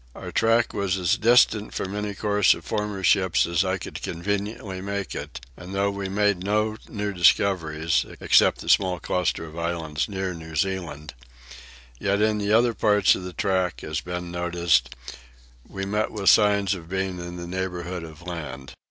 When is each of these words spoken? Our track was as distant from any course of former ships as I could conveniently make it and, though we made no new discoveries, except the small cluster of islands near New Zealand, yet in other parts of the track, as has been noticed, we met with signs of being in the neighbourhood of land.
Our 0.15 0.31
track 0.31 0.73
was 0.73 0.97
as 0.97 1.15
distant 1.15 1.75
from 1.75 1.95
any 1.95 2.15
course 2.15 2.55
of 2.55 2.65
former 2.65 3.03
ships 3.03 3.45
as 3.45 3.63
I 3.63 3.77
could 3.77 4.01
conveniently 4.01 4.81
make 4.81 5.13
it 5.13 5.39
and, 5.55 5.75
though 5.75 5.91
we 5.91 6.09
made 6.09 6.43
no 6.43 6.77
new 6.89 7.13
discoveries, 7.13 8.03
except 8.19 8.61
the 8.61 8.67
small 8.67 8.99
cluster 8.99 9.45
of 9.45 9.59
islands 9.59 10.09
near 10.09 10.33
New 10.33 10.55
Zealand, 10.55 11.13
yet 11.99 12.19
in 12.19 12.51
other 12.51 12.73
parts 12.73 13.13
of 13.13 13.21
the 13.21 13.31
track, 13.33 13.83
as 13.83 13.89
has 13.97 14.01
been 14.01 14.31
noticed, 14.31 14.89
we 15.69 15.85
met 15.85 16.09
with 16.09 16.31
signs 16.31 16.73
of 16.73 16.89
being 16.89 17.19
in 17.19 17.35
the 17.37 17.45
neighbourhood 17.45 18.03
of 18.03 18.23
land. 18.23 18.73